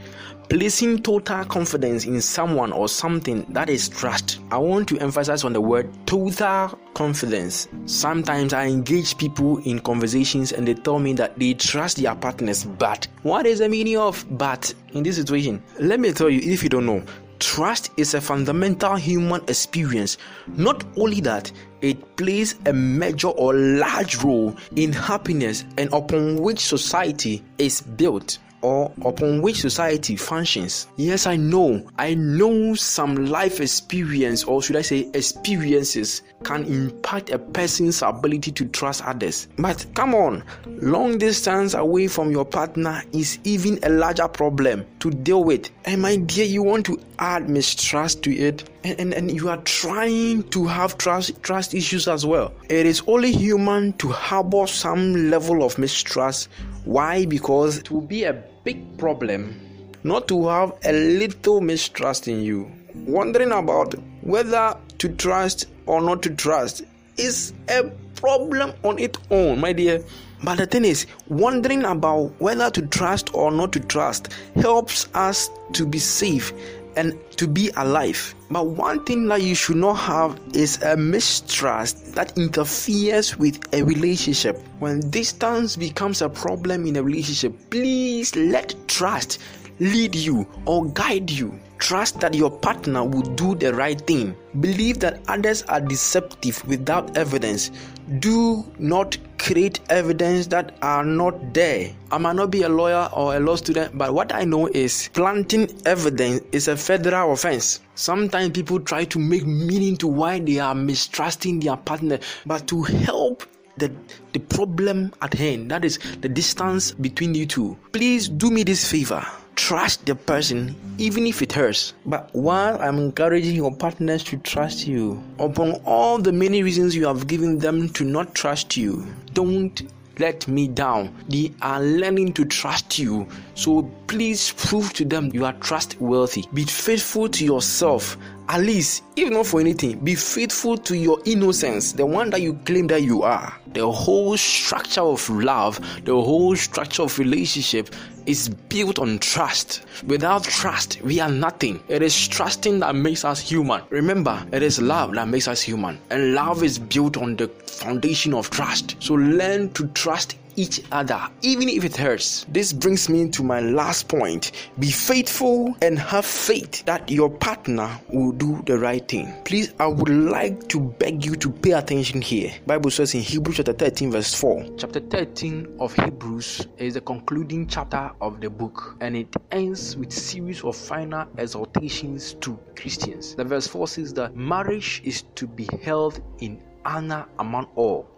Placing 0.49 1.03
total 1.03 1.45
confidence 1.45 2.07
in 2.07 2.23
someone 2.23 2.73
or 2.73 2.89
something 2.89 3.45
that 3.51 3.69
is 3.69 3.87
trust. 3.87 4.41
I 4.51 4.57
want 4.57 4.89
to 4.89 4.99
emphasize 4.99 5.45
on 5.45 5.53
the 5.53 5.61
word 5.61 5.91
total 6.07 6.79
confidence. 6.95 7.69
Sometimes 7.85 8.55
I 8.55 8.65
engage 8.65 9.19
people 9.19 9.59
in 9.59 9.79
conversations 9.79 10.53
and 10.53 10.67
they 10.67 10.73
tell 10.73 11.01
me 11.01 11.13
that 11.15 11.39
they 11.39 11.53
trust 11.53 11.99
their 11.99 12.15
partners, 12.15 12.65
but 12.65 13.07
what 13.25 13.45
is 13.45 13.59
the 13.59 13.69
meaning 13.69 13.99
of 13.99 14.25
but 14.39 14.73
in 14.95 15.03
this 15.03 15.17
situation? 15.17 15.63
Let 15.81 16.01
me 16.01 16.13
tell 16.13 16.31
you 16.31 16.41
if 16.41 16.63
you 16.63 16.71
don't 16.71 16.87
know, 16.87 17.05
Trust 17.41 17.93
is 17.97 18.15
a 18.15 18.21
fundamental 18.21 18.97
human 18.97 19.43
experience. 19.43 20.19
Not 20.49 20.85
only 20.97 21.21
that, 21.21 21.53
it 21.83 22.17
plays 22.17 22.57
a 22.67 22.73
major 22.73 23.29
or 23.29 23.55
large 23.55 24.17
role 24.25 24.57
in 24.75 24.93
happiness 24.93 25.65
and 25.77 25.93
upon 25.93 26.37
which 26.37 26.59
society 26.59 27.45
is 27.59 27.81
built 27.81 28.39
or 28.63 28.93
upon 29.05 29.43
which 29.43 29.61
society 29.61 30.17
functions. 30.17 30.87
Yes, 30.97 31.27
I 31.27 31.37
know. 31.37 31.89
I 31.99 32.15
know 32.15 32.75
some 32.75 33.27
life 33.27 33.61
experience, 33.61 34.45
or 34.45 34.63
should 34.63 34.77
I 34.77 34.83
say, 34.83 35.11
experiences, 35.15 36.23
can 36.45 36.65
impact 36.65 37.31
a 37.31 37.39
person's 37.39 38.03
ability 38.03 38.53
to 38.53 38.65
trust 38.67 39.05
others. 39.05 39.49
But 39.59 39.87
come 39.95 40.15
on, 40.15 40.45
long 40.67 41.19
distance 41.19 41.75
away 41.75 42.09
from 42.09 42.31
your 42.31 42.45
partner 42.45 43.03
is 43.13 43.39
even 43.45 43.79
a 43.83 43.89
larger 43.89 44.29
problem 44.29 44.87
to 45.01 45.11
deal 45.11 45.45
with. 45.45 45.71
And 45.85 46.03
my 46.03 46.17
dear, 46.17 46.45
you 46.45 46.63
want 46.63 46.87
to 46.87 47.01
add 47.19 47.49
mistrust 47.49 48.23
to 48.23 48.35
it, 48.35 48.69
and, 48.85 49.01
and, 49.01 49.15
and 49.15 49.31
you 49.33 49.49
are 49.49 49.57
trying 49.59 50.45
to 50.51 50.67
have 50.67 50.99
trust 50.99 51.43
trust 51.43 51.75
issues 51.75 52.07
as 52.09 52.25
well. 52.25 52.53
It 52.69 52.87
is 52.87 53.03
only 53.07 53.33
human 53.33 53.93
to 53.95 54.09
harbor 54.09 54.67
some 54.67 55.31
level 55.31 55.65
of 55.65 55.79
mistrust 55.79 56.49
why? 56.89 57.27
Because 57.27 57.77
it 57.77 57.91
will 57.91 58.01
be 58.01 58.25
a 58.25 58.33
big 58.65 58.97
problem 58.97 59.61
not 60.05 60.27
to 60.29 60.49
have 60.49 60.73
a 60.87 60.93
little 60.93 61.61
mistrust 61.61 62.29
in 62.29 62.41
you. 62.41 62.73
Wondering 62.95 63.53
about 63.53 63.95
whether 64.23 64.75
to 64.97 65.09
trust 65.11 65.67
or 65.85 66.01
not 66.01 66.23
to 66.23 66.31
trust 66.31 66.85
is 67.19 67.53
a 67.69 67.85
problem 68.17 68.73
on 68.85 68.99
its 68.99 69.19
own, 69.31 69.61
my 69.61 69.75
dear. 69.75 70.03
But 70.43 70.57
the 70.57 70.67
thing 70.67 70.87
is, 70.87 71.05
wondering 71.29 71.85
about 71.85 72.33
whether 72.41 72.71
to 72.71 72.87
trust 72.87 73.35
or 73.35 73.51
not 73.51 73.73
to 73.73 73.81
trust 73.81 74.33
helps 74.55 75.09
us 75.13 75.51
to 75.75 75.85
be 75.85 75.99
safe 75.99 76.55
and 76.99 77.15
to 77.37 77.47
be 77.47 77.71
alive. 77.77 78.35
But 78.51 78.67
one 78.67 79.05
thing 79.05 79.29
that 79.29 79.43
you 79.43 79.55
should 79.55 79.77
not 79.77 79.95
have 79.95 80.39
is 80.53 80.83
a 80.83 80.97
mistrust 80.97 82.15
that 82.15 82.37
interferes 82.37 83.39
with 83.39 83.73
a 83.73 83.83
relationship. 83.83 84.59
When 84.81 85.09
distance 85.11 85.77
becomes 85.77 86.23
a 86.23 86.29
problem 86.29 86.87
in 86.87 86.97
a 86.97 87.03
relationship, 87.03 87.55
please 87.71 88.35
let 88.35 88.75
trust 88.89 89.39
lead 89.79 90.15
you 90.15 90.47
or 90.67 90.87
guide 90.87 91.31
you. 91.31 91.59
Trust 91.79 92.19
that 92.19 92.35
your 92.35 92.51
partner 92.51 93.05
will 93.05 93.23
do 93.23 93.55
the 93.55 93.73
right 93.73 94.01
thing. 94.01 94.35
Believe 94.59 94.99
that 94.99 95.21
others 95.29 95.63
are 95.63 95.81
deceptive 95.81 96.67
without 96.67 97.17
evidence. 97.17 97.71
Do 98.19 98.67
not 98.81 99.17
create 99.49 99.81
evidence 99.89 100.47
that 100.49 100.77
are 100.83 101.03
not 101.03 101.55
there. 101.55 101.91
I 102.13 102.19
might 102.19 102.37
not 102.37 102.51
be 102.51 102.65
a 102.65 102.69
lawyer 102.69 103.09
or 103.15 103.35
a 103.35 103.41
law 103.41 103.57
student, 103.57 103.97
but 103.97 104.13
what 104.13 104.31
I 104.35 104.45
know 104.45 104.67
is 104.67 105.09
planting 105.15 105.71
evidence 105.87 106.43
is 106.53 106.69
a 106.69 106.77
federal 106.77 107.33
offense. 107.33 107.81
Sometimes 107.95 108.51
people 108.51 108.79
try 108.79 109.07
to 109.07 109.19
make 109.19 109.47
meaning 109.47 109.97
to 109.97 110.07
why 110.07 110.39
they 110.39 110.59
are 110.59 110.75
mistrusting 110.75 111.61
their 111.61 111.79
partner, 111.79 112.19
but 112.45 112.69
to 112.69 112.83
help 112.83 113.43
the, 113.79 113.91
the 114.35 114.41
problem 114.41 115.15
at 115.23 115.33
hand, 115.33 115.71
that 115.71 115.83
is 115.83 115.99
the 116.21 116.29
distance 116.29 116.93
between 116.93 117.35
you 117.35 117.47
two, 117.47 117.79
please 117.93 118.29
do 118.29 118.51
me 118.51 118.65
this 118.65 118.85
favor 118.91 119.25
trust 119.59 120.07
the 120.07 120.15
person 120.15 120.75
even 120.99 121.27
if 121.27 121.43
it 121.43 121.53
hurts. 121.53 121.93
But 122.07 122.31
while 122.33 122.81
I'm 122.81 122.97
encouraging 122.99 123.57
your 123.57 123.75
partners 123.75 124.23
to 124.25 124.37
trust 124.39 124.87
you, 124.87 125.21
upon 125.41 125.73
all 125.85 126.19
the 126.19 126.33
many 126.33 126.63
reasons 126.63 126.95
you 126.95 127.07
have 127.07 127.27
given 127.27 127.59
them 127.59 127.89
to 127.91 128.05
not 128.05 128.37
trust 128.37 128.77
you, 128.77 129.05
don't 129.35 129.83
let 130.21 130.47
me 130.47 130.69
down. 130.69 131.13
They 131.29 131.53
are 131.61 131.83
learning 131.83 132.35
to 132.35 132.45
trust 132.45 133.01
you. 133.01 133.27
So 133.55 133.83
please 134.07 134.53
prove 134.57 134.93
to 134.95 135.05
them 135.05 135.31
you 135.35 135.45
are 135.45 135.55
trustworthy. 135.55 136.45
Be 136.55 136.65
faithful 136.65 137.29
to 137.29 137.45
yourself. 137.45 138.17
At 138.51 138.63
least, 138.63 139.05
if 139.15 139.31
not 139.31 139.47
for 139.47 139.61
anything, 139.61 139.99
be 139.99 140.15
faithful 140.15 140.79
to 140.79 140.97
your 140.97 141.21
innocence, 141.27 141.93
the 141.93 142.07
one 142.07 142.31
that 142.31 142.41
you 142.41 142.55
claim 142.65 142.87
that 142.87 143.03
you 143.03 143.23
are. 143.23 143.55
The 143.75 143.91
whole 143.91 144.39
structure 144.39 145.03
of 145.03 145.29
love, 145.29 145.79
the 146.07 146.15
whole 146.15 146.57
structure 146.57 147.03
of 147.03 147.19
relationship 147.19 147.95
is 148.25 148.49
built 148.49 148.99
on 148.99 149.19
trust. 149.19 149.85
Without 150.07 150.45
trust, 150.45 151.03
we 151.03 151.21
are 151.21 151.31
nothing. 151.31 151.83
It 151.89 152.01
is 152.03 152.27
trusting 152.27 152.79
that 152.81 152.95
makes 152.95 153.23
us 153.23 153.39
human. 153.39 153.83
Remember, 153.91 154.43
it 154.51 154.63
is 154.63 154.81
love 154.81 155.13
that 155.13 155.29
makes 155.29 155.47
us 155.47 155.61
human. 155.61 155.99
And 156.09 156.33
love 156.33 156.63
is 156.63 156.79
built 156.79 157.19
on 157.19 157.37
the 157.37 157.49
foundation 157.49 158.33
of 158.33 158.49
trust. 158.49 158.97
So 159.01 159.13
learn 159.15 159.73
to 159.75 159.89
trust 159.89 160.37
each 160.59 160.83
other, 160.93 161.21
even 161.43 161.69
if 161.69 161.85
it 161.85 161.97
hurts. 161.97 162.45
This 162.49 162.73
brings 162.73 163.09
me 163.09 163.31
to 163.31 163.43
my 163.43 163.61
last 163.61 164.09
point 164.09 164.53
be 164.79 164.91
faithful 164.91 165.77
and 165.81 165.99
have 165.99 166.27
faith 166.27 166.85
that 166.85 167.11
your 167.11 167.31
partner 167.31 167.89
will 168.09 168.33
do 168.33 168.63
the 168.67 168.79
right 168.79 169.07
thing. 169.07 169.33
Please, 169.45 169.73
I 169.79 169.87
would 169.87 170.09
like 170.09 170.69
to 170.69 170.81
beg 170.81 171.25
you 171.25 171.37
to 171.37 171.51
pay 171.51 171.73
attention 171.73 172.21
here. 172.21 172.53
Bible 172.67 172.91
says 172.91 173.15
in 173.15 173.21
Hebrews 173.21 173.57
chapter 173.59 173.73
13, 173.73 174.11
verse 174.11 174.35
4. 174.35 174.67
Chapter 174.77 175.01
13 175.01 175.77
of 175.79 175.95
Hebrews 175.95 176.67
is 176.79 176.95
the 176.95 177.01
concluding 177.01 177.67
chapter 177.67 178.11
of 178.21 178.41
the 178.41 178.51
book, 178.51 178.97
and 179.01 179.17
it 179.17 179.35
ends 179.53 179.97
with 179.97 180.13
series 180.13 180.65
of 180.65 180.77
final 180.77 181.27
exhortations 181.39 182.35
to 182.41 182.59
Christians. 182.77 183.35
The 183.35 183.45
verse 183.45 183.67
4 183.67 183.89
says 183.89 184.15
that 184.15 184.35
marriage 184.35 185.01
is 185.05 185.23
to 185.37 185.47
be 185.47 185.69
held 185.83 186.21
in 186.41 186.61
honor 186.85 187.27
among 187.39 187.67
all, 187.77 188.09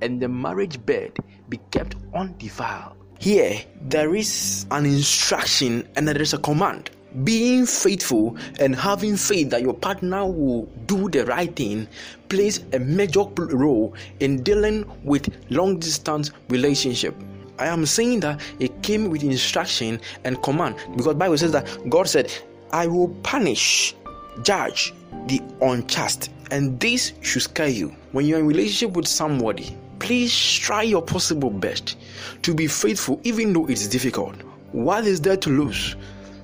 and 0.00 0.20
the 0.20 0.28
marriage 0.28 0.84
bed 0.84 1.12
be 1.48 1.58
kept 1.70 1.96
undefiled. 2.14 2.96
Here, 3.18 3.60
there 3.80 4.14
is 4.14 4.66
an 4.70 4.84
instruction 4.84 5.88
and 5.96 6.06
there 6.06 6.20
is 6.20 6.34
a 6.34 6.38
command. 6.38 6.90
Being 7.24 7.64
faithful 7.64 8.36
and 8.60 8.76
having 8.76 9.16
faith 9.16 9.48
that 9.50 9.62
your 9.62 9.72
partner 9.72 10.26
will 10.26 10.66
do 10.84 11.08
the 11.08 11.24
right 11.24 11.54
thing 11.56 11.88
plays 12.28 12.62
a 12.74 12.78
major 12.78 13.24
role 13.36 13.94
in 14.20 14.42
dealing 14.42 14.84
with 15.02 15.34
long 15.48 15.78
distance 15.78 16.30
relationship. 16.50 17.14
I 17.58 17.68
am 17.68 17.86
saying 17.86 18.20
that 18.20 18.42
it 18.58 18.82
came 18.82 19.08
with 19.08 19.22
instruction 19.24 19.98
and 20.24 20.42
command 20.42 20.76
because 20.94 21.14
Bible 21.14 21.38
says 21.38 21.52
that 21.52 21.66
God 21.88 22.06
said, 22.06 22.30
"I 22.70 22.86
will 22.86 23.08
punish, 23.22 23.94
judge 24.42 24.92
the 25.26 25.40
unjust," 25.62 26.28
and 26.50 26.78
this 26.80 27.14
should 27.22 27.42
scare 27.42 27.68
you. 27.68 27.96
When 28.16 28.24
you're 28.24 28.38
in 28.38 28.46
relationship 28.46 28.96
with 28.96 29.06
somebody, 29.06 29.76
please 29.98 30.34
try 30.34 30.80
your 30.80 31.02
possible 31.02 31.50
best 31.50 31.98
to 32.40 32.54
be 32.54 32.66
faithful, 32.66 33.20
even 33.24 33.52
though 33.52 33.66
it's 33.66 33.86
difficult. 33.88 34.36
What 34.72 35.06
is 35.06 35.20
there 35.20 35.36
to 35.36 35.50
lose? 35.50 35.96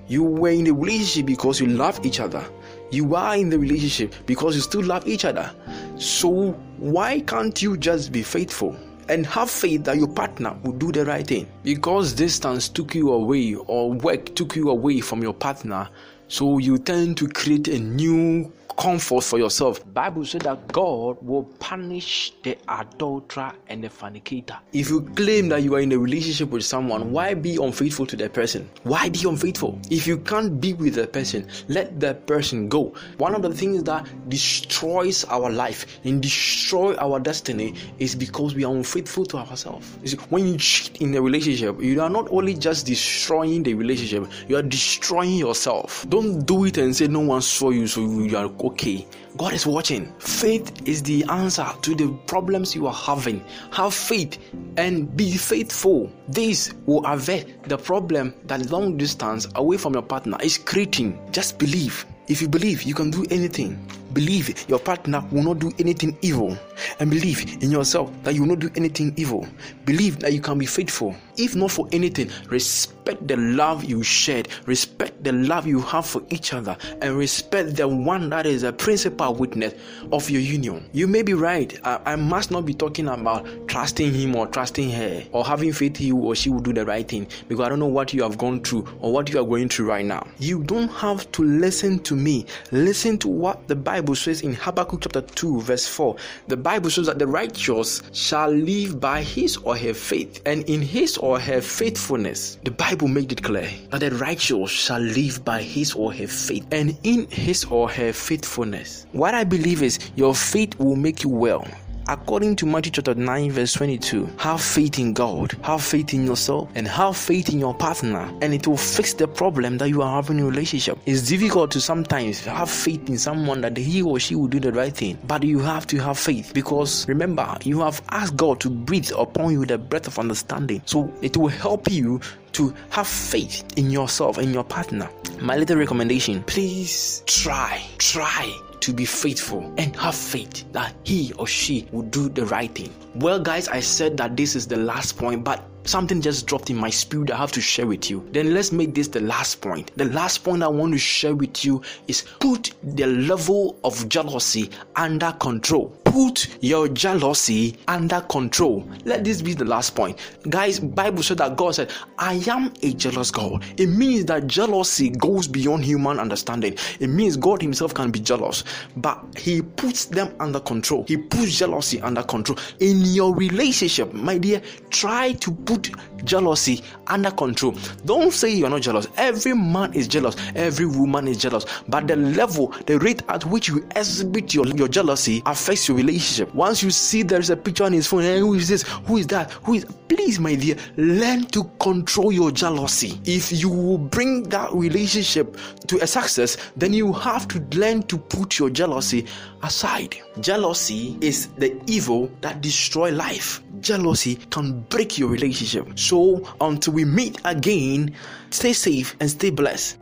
You 0.07 0.23
were 0.23 0.51
in 0.51 0.67
a 0.67 0.75
relationship 0.75 1.25
because 1.25 1.61
you 1.61 1.69
love 1.69 2.05
each 2.05 2.21
other. 2.21 2.45
You 2.91 3.15
are 3.15 3.39
in 3.39 3.49
the 3.49 3.59
relationship 3.59 4.15
because 4.27 4.55
you 4.55 4.61
still 4.61 4.85
love 4.85 5.09
each 5.09 5.25
other. 5.25 5.51
So, 5.97 6.51
why 6.77 7.21
can't 7.21 7.63
you 7.63 7.79
just 7.79 8.13
be 8.13 8.23
faithful? 8.23 8.77
and 9.09 9.27
have 9.27 9.51
faith 9.51 9.83
that 9.83 9.97
your 9.97 10.07
partner 10.07 10.57
will 10.63 10.73
do 10.73 10.93
the 10.93 11.05
right 11.05 11.27
thing. 11.27 11.47
Because 11.65 12.13
distance 12.13 12.69
took 12.69 12.95
you 12.95 13.13
away 13.13 13.55
or 13.55 13.93
work 13.93 14.33
took 14.37 14.55
you 14.55 14.71
away 14.71 15.01
from 15.01 15.23
your 15.23 15.35
partner, 15.35 15.89
so 16.29 16.59
you 16.59 16.79
tend 16.79 17.17
to 17.17 17.29
create 17.29 17.67
a 17.67 17.79
new 17.81 18.51
comfort 18.77 19.23
for 19.23 19.39
yourself. 19.39 19.81
Bible 19.93 20.25
said 20.25 20.43
that 20.43 20.69
God 20.69 21.19
will 21.23 21.45
punish 21.59 22.33
the 22.43 22.57
adulterer 22.69 23.53
and 23.69 23.83
the 23.85 23.91
fornicator. 23.91 24.59
If 24.73 24.91
you 24.91 25.03
claim 25.15 25.49
that 25.51 25.63
you 25.63 25.75
are 25.75 25.81
in 25.81 25.93
a 25.93 25.99
relationship 25.99 26.51
with 26.51 26.65
someone, 26.65 27.13
why 27.13 27.35
be 27.35 27.57
unfaithful 27.57 28.07
to 28.07 28.17
that 28.17 28.33
person? 28.33 28.69
Why 28.85 29.09
be 29.09 29.21
unfaithful? 29.27 29.79
If 29.91 30.07
you 30.07 30.19
can't 30.19 30.61
be 30.61 30.75
with 30.75 30.95
the 30.95 31.07
person, 31.07 31.49
let 31.69 32.01
that 32.01 32.27
person 32.27 32.69
go. 32.69 32.95
One 33.19 33.35
of 33.35 33.43
the 33.43 33.53
things 33.53 33.83
that 33.85 34.07
destroys 34.29 35.25
our 35.25 35.51
life 35.51 35.87
and 36.05 36.23
destroy 36.23 36.97
our 36.97 37.21
destiny 37.21 37.75
is 37.99 38.15
because 38.15 38.55
we 38.55 38.65
are 38.65 38.75
unfaithful 38.75 39.27
to 39.27 39.39
ourselves. 39.39 39.97
See, 40.05 40.17
when 40.31 40.47
you 40.47 40.59
cheat 40.59 41.01
in 41.01 41.15
a 41.15 41.23
relationship, 41.23 41.81
you 41.81 42.01
are 42.01 42.11
not 42.11 42.29
only 42.31 42.55
just 42.55 42.87
destroying 42.87 43.63
the 43.63 43.75
relationship, 43.75 44.27
you 44.49 44.57
are 44.57 44.63
destroying 44.63 45.37
yourself. 45.37 46.07
Don't 46.09 46.45
do 46.45 46.65
it 46.65 46.79
and 46.79 46.95
say 46.95 47.07
no 47.07 47.21
one 47.21 47.43
saw 47.43 47.71
you, 47.71 47.87
so 47.87 48.01
you 48.01 48.37
are 48.37 48.49
okay. 48.63 49.07
God 49.37 49.53
is 49.53 49.67
watching. 49.67 50.13
Faith 50.19 50.87
is 50.87 51.03
the 51.03 51.25
answer 51.31 51.67
to 51.83 51.95
the 51.95 52.09
problems 52.27 52.75
you 52.75 52.87
are 52.87 52.95
having. 52.95 53.45
Have 53.73 53.95
faith 53.95 54.39
and 54.77 55.15
be 55.17 55.37
faithful. 55.37 56.11
This 56.29 56.73
will 56.87 57.05
avert 57.07 57.47
the 57.65 57.79
problem 57.79 58.35
that 58.45 58.71
long 58.71 58.97
distance 58.97 59.49
away 59.55 59.77
from 59.77 59.95
your 59.95 60.03
partner 60.03 60.37
is 60.43 60.59
creating. 60.59 61.19
Just 61.33 61.59
believe. 61.59 62.07
If 62.29 62.41
you 62.41 62.49
believe 62.49 62.85
you 62.85 62.95
can 62.95 63.11
do 63.11 63.27
anything, 63.31 63.85
believe 64.13 64.69
your 64.69 64.79
partner 64.79 65.27
will 65.33 65.43
not 65.43 65.59
do 65.59 65.73
anything 65.81 66.17
evil, 66.23 66.57
and 67.01 67.11
believe 67.11 67.61
in 67.63 67.71
yourself 67.71 68.13
that 68.23 68.35
you 68.35 68.43
will 68.43 68.49
not 68.49 68.61
do 68.61 68.71
anything 68.77 69.13
evil. 69.17 69.47
Believe 69.85 70.21
that 70.21 70.33
you 70.33 70.41
can 70.41 70.57
be 70.57 70.65
faithful. 70.65 71.17
If 71.37 71.57
not 71.57 71.71
for 71.71 71.89
anything, 71.93 72.31
respect 72.49 73.27
the 73.27 73.37
love 73.37 73.85
you 73.85 74.03
shared, 74.03 74.49
respect 74.67 75.25
the 75.25 75.33
love 75.33 75.67
you 75.67 75.81
have 75.81 76.07
for 76.07 76.23
each 76.31 76.53
other, 76.53 76.77
and 77.01 77.17
respect 77.17 77.77
the 77.77 77.89
one 77.89 78.29
that 78.31 78.47
is 78.47 78.63
a 78.63 78.73
principal 78.73 79.35
witness 79.35 79.75
of 80.13 80.29
your 80.29 80.41
union. 80.41 80.89
You 80.93 81.07
may 81.07 81.23
be 81.23 81.35
right. 81.35 81.79
I, 81.85 82.01
I 82.05 82.17
must 82.17 82.51
not 82.51 82.67
be 82.67 82.75
talking 82.75 83.09
about 83.09 83.47
trusting 83.67 84.13
him 84.13 84.37
or 84.37 84.47
trusting 84.47 84.91
her 84.91 85.25
or 85.33 85.45
having 85.45 85.73
faith 85.73 85.97
he 85.97 86.13
or 86.13 86.35
she 86.35 86.51
will 86.51 86.61
do 86.61 86.73
the 86.73 86.85
right 86.85 87.09
thing 87.09 87.27
because 87.49 87.65
I 87.65 87.69
don't 87.69 87.79
know 87.79 87.87
what 87.87 88.13
you 88.13 88.23
have 88.23 88.37
gone 88.37 88.61
through 88.63 88.87
or 89.01 89.13
what 89.13 89.31
you 89.31 89.41
are 89.41 89.47
going 89.47 89.69
through 89.69 89.89
right 89.89 90.05
now. 90.05 90.27
You 90.39 90.63
don't 90.63 90.89
have 90.89 91.31
to 91.33 91.43
listen 91.43 91.99
to 92.01 92.15
me. 92.15 92.47
Listen 92.71 93.19
to 93.19 93.29
what 93.29 93.69
the 93.69 93.77
Bible 93.77 94.15
says 94.15 94.43
in 94.43 94.55
Habakkuk 94.55 95.01
chapter 95.03 95.23
2, 95.23 95.61
verse 95.63 95.87
4. 95.89 96.17
The 96.49 96.57
Bible 96.57 96.91
says 96.91 97.07
that 97.07 97.19
the 97.19 97.27
righteous 97.27 98.03
shall 98.13 98.51
live 98.51 99.01
by 99.01 99.23
his 99.23 99.57
or 99.59 99.77
her 99.77 99.95
faith, 99.95 100.43
and 100.45 100.63
in 100.65 100.83
his 100.83 101.19
or 101.23 101.39
her 101.39 101.61
faithfulness. 101.61 102.59
The 102.65 102.73
Bible 102.73 103.09
made 103.09 103.33
it 103.33 103.43
clear 103.43 103.71
that 103.91 104.01
the 104.01 104.11
righteous 104.11 104.71
shall 104.71 105.01
live 105.01 105.45
by 105.45 105.63
his 105.63 105.95
or 105.95 106.13
her 106.13 106.27
faith, 106.27 106.67
and 106.73 106.99
in 107.05 107.27
his 107.29 107.65
or 107.65 107.89
her 107.89 108.13
faithfulness. 108.13 109.07
What 109.13 109.35
I 109.35 109.45
believe 109.45 109.83
is 109.83 109.99
your 110.17 110.35
faith 110.35 110.79
will 110.79 110.97
make 110.97 111.23
you 111.23 111.31
well 111.31 111.67
according 112.09 112.57
to 112.57 112.67
Matthew 112.67 112.93
chapter 112.93 113.15
9, 113.15 113.51
verse 113.53 113.73
22, 113.75 114.27
have 114.39 114.61
faith 114.61 114.99
in 114.99 115.13
God, 115.13 115.53
have 115.63 115.83
faith 115.83 116.15
in 116.15 116.27
yourself, 116.27 116.71
and 116.75 116.87
have 116.89 117.17
faith 117.17 117.49
in 117.49 117.59
your 117.59 117.75
partner, 117.75 118.31
and 118.41 118.55
it 118.55 118.67
will 118.67 118.77
fix 118.77 119.13
the 119.15 119.29
problem 119.29 119.79
that 119.79 119.89
you 119.89 120.03
are 120.03 120.15
having 120.23 120.39
in 120.39 120.47
relationship. 120.47 120.99
It's 121.07 121.29
difficult 121.29 121.71
to 121.73 121.81
sometimes 121.81 122.45
have 122.45 122.71
faith 122.71 123.09
in 123.09 123.19
someone 123.19 123.61
that 123.63 123.77
he 123.77 124.03
or 124.03 124.19
she 124.19 124.35
will 124.35 124.49
do 124.49 124.61
the 124.61 124.73
right 124.73 124.95
thing, 124.95 125.19
but 125.27 125.43
you 125.43 125.59
have 125.61 125.87
to 125.89 125.99
have 125.99 126.19
faith 126.19 126.53
because 126.55 127.07
remember, 127.09 127.57
you 127.65 127.81
have 127.81 128.03
asked 128.11 128.37
God 128.37 128.61
to 128.61 128.71
breathe 128.71 129.11
upon 129.17 129.53
you 129.53 129.65
the 129.65 129.79
breath 129.79 130.07
of 130.07 130.19
understanding, 130.19 130.83
so 130.87 131.13
it 131.23 131.37
will 131.37 131.49
help 131.49 131.91
you 131.91 132.21
to 132.53 132.75
have 132.91 133.07
faith 133.07 133.65
in 133.77 133.91
yourself 133.91 134.39
and 134.39 134.53
your 134.53 134.65
partner. 134.65 135.09
My 135.41 135.57
little 135.57 135.77
recommendation 135.77 136.43
please 136.45 137.23
try, 137.27 137.83
try 137.99 138.53
to 138.83 138.93
be 138.93 139.05
faithful 139.05 139.73
and 139.79 139.95
have 139.97 140.15
faith 140.15 140.71
that 140.73 140.95
he 141.05 141.33
or 141.39 141.47
she 141.47 141.89
will 141.93 142.03
do 142.03 142.29
the 142.29 142.45
right 142.47 142.75
thing. 142.75 142.93
Well, 143.15 143.39
guys, 143.39 143.69
I 143.69 143.81
said 143.81 144.17
that 144.19 144.37
this 144.37 144.57
is 144.57 144.67
the 144.67 144.77
last 144.77 145.17
point, 145.17 145.45
but 145.45 145.65
something 145.85 146.21
just 146.21 146.47
dropped 146.47 146.71
in 146.71 146.77
my 146.77 146.91
spirit 146.91 147.31
I 147.31 147.37
have 147.37 147.53
to 147.53 147.61
share 147.61 147.87
with 147.87 148.11
you. 148.11 148.27
Then 148.33 148.55
let's 148.55 148.73
make 148.73 148.95
this 148.95 149.09
the 149.09 149.21
last 149.21 149.61
point. 149.61 149.91
The 149.97 150.07
last 150.07 150.39
point 150.39 150.63
I 150.63 150.69
want 150.69 150.93
to 150.93 150.99
share 150.99 151.35
with 151.35 151.65
you 151.65 151.83
is 152.09 152.23
put 152.41 152.73
the 152.83 153.07
level 153.07 153.79
of 153.85 154.09
jealousy 154.09 154.71
under 154.97 155.33
control. 155.33 155.89
Put 156.05 156.49
your 156.61 156.89
jealousy 156.89 157.79
under 157.89 158.21
control. 158.21 158.87
Let 159.05 159.25
this 159.25 159.41
be 159.41 159.55
the 159.55 159.65
last 159.65 159.95
point. 159.95 160.19
Guys, 160.51 160.79
Bible 160.79 161.23
said 161.23 161.39
that 161.39 161.57
God 161.57 161.75
said, 161.75 161.91
I 162.19 162.35
am 162.49 162.73
a 162.83 162.93
jealous 162.93 163.31
God. 163.31 163.65
It 163.79 163.87
means 163.87 164.27
that 164.27 164.47
jealousy 164.47 165.09
goes 165.09 165.49
beyond 165.49 165.85
human 165.87 166.19
understanding. 166.19 166.77
It 167.01 167.09
means 167.09 167.39
God 167.39 167.63
himself 167.63 167.95
can 167.95 168.11
be 168.11 168.21
jealous, 168.21 168.63
but 168.99 169.25
he 169.39 169.63
puts 169.63 170.05
them 170.05 170.35
under 170.39 170.61
control. 170.61 171.05
He 171.09 171.17
puts 171.17 171.57
jealousy 171.59 172.01
under 172.03 172.23
control. 172.23 172.59
In 172.81 173.01
your 173.01 173.35
relationship, 173.35 174.13
my 174.13 174.37
dear, 174.37 174.61
try 174.91 175.33
to 175.33 175.51
put 175.51 175.72
put 175.73 175.91
jealousy 176.25 176.83
under 177.07 177.31
control. 177.31 177.75
Don't 178.05 178.33
say 178.33 178.51
you're 178.51 178.71
not 178.71 178.83
jealous. 178.83 179.09
Every 179.17 179.55
man 179.55 179.93
is 179.95 180.07
jealous, 180.07 180.37
every 180.55 180.87
woman 180.87 181.27
is 181.29 181.39
jealous. 181.39 181.65
But 181.89 182.07
the 182.07 182.17
level, 182.17 182.69
the 182.87 182.99
rate 182.99 183.23
at 183.29 183.45
which 183.47 183.69
you 183.69 183.87
exhibit 183.97 184.55
your, 184.55 184.67
your 184.69 184.89
jealousy 184.89 185.43
affects 185.47 185.89
your 185.89 185.97
relationship. 185.97 186.55
Once 186.55 186.83
you 186.83 186.91
see 186.91 187.23
there's 187.23 187.51
a 187.51 187.57
picture 187.57 187.85
on 187.85 187.93
his 187.93 188.07
phone, 188.07 188.25
and 188.25 188.39
who 188.41 188.55
is 188.55 188.69
this? 188.69 188.83
Who 189.07 189.17
is 189.17 189.27
that? 189.29 189.51
Who 189.65 189.75
is 189.75 189.87
please, 190.09 190.39
my 190.39 190.55
dear, 190.55 190.77
learn 190.97 191.47
to 191.47 191.65
control 191.81 192.31
your 192.31 192.51
jealousy. 192.51 193.19
If 193.25 193.51
you 193.51 193.71
will 193.71 193.99
bring 193.99 194.43
that 194.51 194.73
relationship 194.73 195.57
to 195.87 195.99
a 196.03 196.07
success, 196.07 196.57
then 196.77 196.93
you 196.93 197.13
have 197.15 197.49
to 197.49 197.61
learn 197.79 198.03
to 198.05 198.19
put 198.19 198.59
your 198.59 198.69
jealousy 198.69 199.27
aside. 199.63 200.17
Jealousy 200.41 201.17
is 201.21 201.49
the 201.59 201.81
evil 201.87 202.31
that 202.43 202.61
destroy 202.61 203.11
life. 203.11 203.63
Jealousy 203.83 204.37
can 204.51 204.81
break 204.83 205.19
your 205.19 205.29
relationship. 205.29 205.99
So 205.99 206.49
until 206.61 206.95
we 206.95 207.05
meet 207.05 207.41
again, 207.45 208.15
stay 208.51 208.73
safe 208.73 209.17
and 209.21 209.29
stay 209.29 209.51
blessed. 209.51 209.99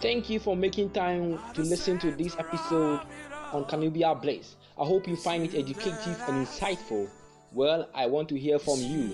Thank 0.00 0.28
you 0.28 0.40
for 0.40 0.56
making 0.56 0.90
time 0.90 1.38
to 1.54 1.62
listen 1.62 1.98
to 2.00 2.10
this 2.10 2.34
episode 2.36 3.00
on 3.52 3.64
Conubia 3.66 4.20
Blaze. 4.20 4.56
I 4.76 4.84
hope 4.84 5.06
you 5.06 5.14
find 5.14 5.44
it 5.44 5.54
educative 5.54 6.20
and 6.26 6.44
insightful. 6.44 7.08
Well, 7.54 7.88
I 7.94 8.06
want 8.06 8.28
to 8.30 8.38
hear 8.38 8.58
from 8.58 8.78
you. 8.78 9.10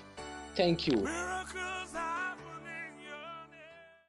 Thank 0.54 0.86
you. 0.86 1.08